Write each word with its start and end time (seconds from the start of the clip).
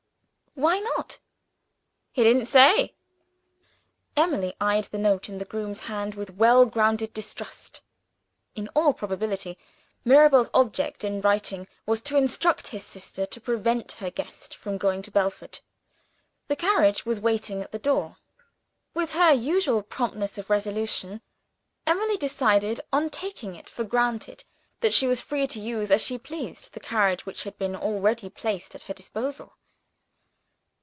"Why 0.53 0.79
not?" 0.79 1.19
"He 2.11 2.23
didn't 2.25 2.45
say." 2.45 2.93
Emily 4.17 4.53
eyed 4.59 4.83
the 4.83 4.97
note 4.97 5.29
in 5.29 5.37
the 5.37 5.47
man's 5.49 5.79
hand 5.79 6.15
with 6.15 6.31
well 6.35 6.65
grounded 6.65 7.13
distrust. 7.13 7.81
In 8.53 8.67
all 8.75 8.93
probability, 8.93 9.57
Mirabel's 10.03 10.51
object 10.53 11.05
in 11.05 11.21
writing 11.21 11.69
was 11.85 12.01
to 12.01 12.17
instruct 12.17 12.67
his 12.67 12.85
sister 12.85 13.25
to 13.27 13.39
prevent 13.39 13.93
her 13.93 14.11
guest 14.11 14.53
from 14.57 14.77
going 14.77 15.01
to 15.03 15.09
Belford. 15.09 15.61
The 16.49 16.57
carriage 16.57 17.05
was 17.05 17.21
waiting 17.21 17.61
at 17.63 17.71
the 17.71 17.79
door. 17.79 18.17
With 18.93 19.13
her 19.13 19.31
usual 19.31 19.81
promptness 19.81 20.37
of 20.37 20.49
resolution, 20.49 21.21
Emily 21.87 22.17
decided 22.17 22.81
on 22.91 23.09
taking 23.09 23.55
it 23.55 23.69
for 23.69 23.85
granted 23.85 24.43
that 24.81 24.93
she 24.93 25.07
was 25.07 25.21
free 25.21 25.47
to 25.47 25.61
use 25.61 25.91
as 25.91 26.01
she 26.03 26.17
pleased 26.17 26.75
a 26.75 26.81
carriage 26.81 27.25
which 27.25 27.43
had 27.43 27.57
been 27.57 27.73
already 27.75 28.29
placed 28.29 28.75
at 28.75 28.83
her 28.83 28.93
disposal. 28.93 29.53